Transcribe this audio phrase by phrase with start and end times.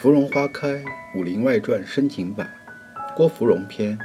[0.00, 0.68] 芙蓉花开，
[1.14, 2.48] 《武林外传》深情版，
[3.14, 3.98] 郭芙蓉篇，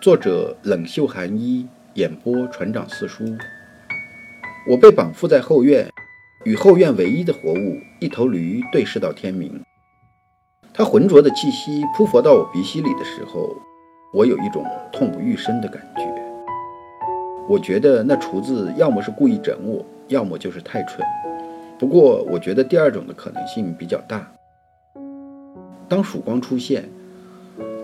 [0.00, 3.24] 作者冷袖寒衣，演播船长四叔。
[4.68, 5.88] 我被绑缚在后院，
[6.44, 9.62] 与后院唯一的活物一头驴对视到天明。
[10.72, 13.56] 它浑浊的气息扑佛到我鼻息里的时候，
[14.12, 16.02] 我有一种痛不欲生的感觉。
[17.48, 21.06] 我觉得那厨子要么是故意整我，要么就是太蠢。
[21.78, 24.28] 不过，我觉得第二种的可能性比较大。
[25.88, 26.88] 当曙光出现，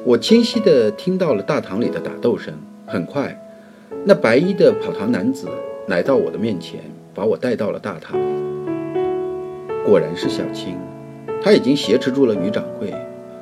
[0.04, 2.54] 我清晰地听到了大堂里的打斗声。
[2.86, 3.40] 很快，
[4.04, 5.46] 那白衣的跑堂男子
[5.86, 6.80] 来到我的面前，
[7.14, 8.18] 把我带到了大堂。
[9.86, 10.76] 果然是小青，
[11.42, 12.92] 她已经挟持住了女掌柜，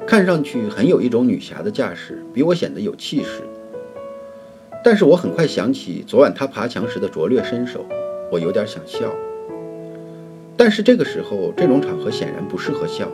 [0.06, 3.42] 看上去很有一种女侠的架势，比我显得有气势。
[4.84, 7.86] 但是我很快想起昨晚她爬墙时的拙劣身手，
[8.30, 9.10] 我有点想笑。
[10.56, 13.08] 但是这个时候，这种场合显然不适合笑。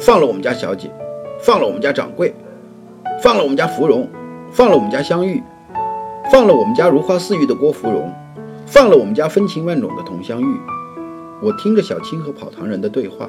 [0.00, 0.90] 放了我们家小姐，
[1.40, 2.34] 放了我们家掌柜，
[3.22, 4.08] 放了我们家芙蓉，
[4.50, 5.42] 放了我们家香玉，
[6.32, 8.10] 放了我们家如花似玉的郭芙蓉，
[8.64, 10.56] 放了我们家风情万种的佟香玉。
[11.42, 13.28] 我听着小青和跑堂人的对话，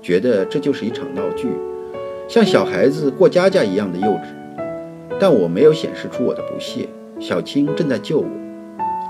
[0.00, 1.48] 觉得这就是一场闹剧，
[2.28, 4.26] 像小孩子过家家一样的幼稚。
[5.18, 6.88] 但我没有显示出我的不屑。
[7.18, 8.26] 小青正在救我，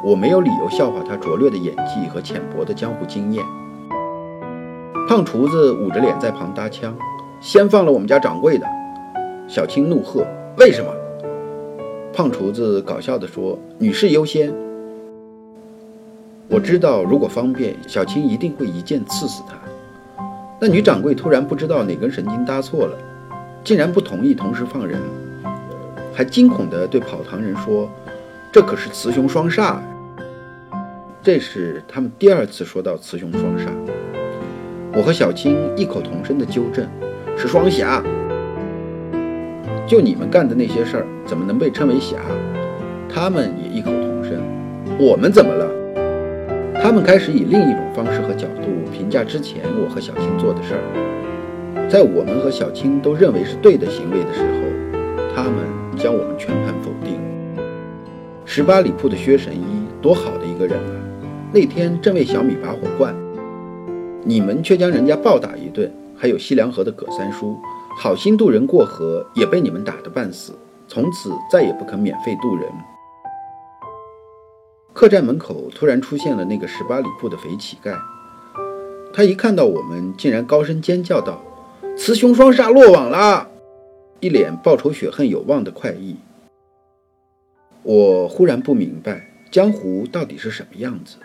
[0.02, 3.44] 我没有理由笑话她拙劣的演技和浅薄的江湖经验。
[5.12, 6.96] 胖厨子捂着脸在旁搭腔
[7.38, 8.66] ：“先放了我们家掌柜的。”
[9.46, 10.90] 小青怒喝：“为什么？”
[12.14, 14.50] 胖厨子搞笑地说：“女士优先。”
[16.48, 19.54] 我知道，如果方便，小青一定会一剑刺死他。
[20.58, 22.96] 那女掌柜突然不知道哪根神经搭错了，
[23.62, 24.98] 竟然不同意同时放人，
[26.14, 27.86] 还惊恐地对跑堂人说
[28.50, 29.76] ：“这可是雌雄双煞。”
[31.22, 33.68] 这是他们第二次说到雌雄双煞。
[34.94, 36.86] 我和小青异口同声的纠正
[37.36, 38.02] ：“是双侠。”
[39.86, 42.18] 就你们干的那些事儿，怎么能被称为侠？
[43.08, 44.40] 他们也异口同声
[44.98, 45.66] ：“我们怎么了？”
[46.82, 51.88] 他们开始以另一种方式和角度评价之前我和小青做的事儿。
[51.88, 55.52] 在我们和小青都认为是对的行为的时候，他们
[55.96, 57.18] 将我们全盘否定。
[58.44, 59.64] 十八里铺的薛神医
[60.00, 60.92] 多好的一个人啊！
[61.52, 63.14] 那天正为小米拔火罐。
[64.24, 67.58] 你们却将人家暴打一顿，还有西凉河的葛三叔，
[67.98, 70.52] 好心渡人过河，也被你们打得半死，
[70.86, 72.70] 从此再也不肯免费渡人。
[74.92, 77.96] 客栈门口突然出现了那个十八里铺的肥乞丐，
[79.12, 81.42] 他一看到我们，竟然高声尖叫道
[81.96, 83.48] ：“雌雄双煞落网了！”
[84.20, 86.14] 一脸报仇雪恨有望的快意。
[87.82, 91.16] 我忽然不明白，江湖到底是什么样子。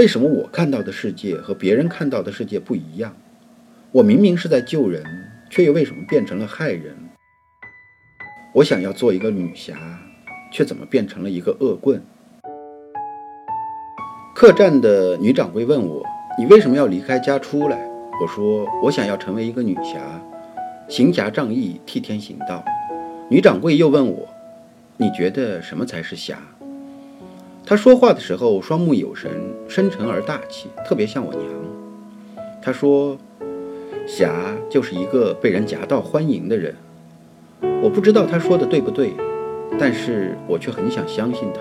[0.00, 3.14] 为什么我看到的世界和别人看到的世界不一样？
[3.92, 5.04] 我明明是在救人，
[5.50, 6.96] 却又为什么变成了害人？
[8.54, 9.76] 我想要做一个女侠，
[10.50, 12.02] 却怎么变成了一个恶棍？
[14.34, 16.02] 客栈的女掌柜问我
[16.38, 17.86] ：“你为什么要离开家出来？”
[18.22, 20.00] 我说：“我想要成为一个女侠，
[20.88, 22.64] 行侠仗义，替天行道。”
[23.28, 24.26] 女掌柜又问我
[24.96, 26.38] ：“你觉得什么才是侠？”
[27.64, 29.30] 他说话的时候，双目有神，
[29.68, 31.44] 深沉而大气，特别像我娘。
[32.62, 33.16] 他说
[34.06, 36.74] ：“侠就是一个被人夹道欢迎的人。”
[37.82, 39.12] 我不知道他说的对不对，
[39.78, 41.60] 但是我却很想相信他。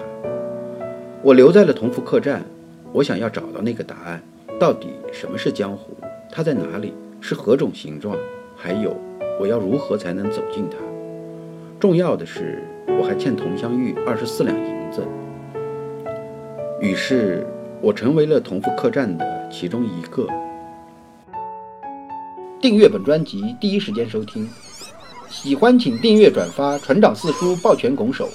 [1.22, 2.44] 我留在了同福客栈，
[2.92, 4.22] 我想要找到那个答案：
[4.60, 5.96] 到底什么是江湖？
[6.32, 6.94] 它在哪里？
[7.22, 8.18] 是何种形状？
[8.56, 8.96] 还有，
[9.40, 10.78] 我要如何才能走进它？
[11.80, 12.64] 重要的是，
[13.00, 15.04] 我还欠佟湘玉二十四两银子。
[16.82, 17.46] 于是，
[17.82, 20.26] 我成为了同福客栈的其中一个。
[22.62, 24.50] 订阅本专辑，第一时间收听。
[25.30, 28.30] 喜欢请订阅转发，船长四叔抱拳拱手。